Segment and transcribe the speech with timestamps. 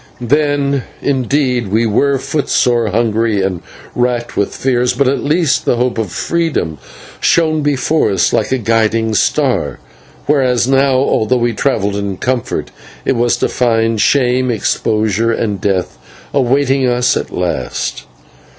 [0.19, 3.61] Then, indeed, we were footsore, hungry, and
[3.93, 6.79] racked with fears, but at least the hope of freedom
[7.19, 9.77] shone before us like a guiding star,
[10.25, 12.71] whereas now, although we travelled in comfort,
[13.05, 15.99] it was to find shame, exposure, and death
[16.33, 18.05] awaiting us at last.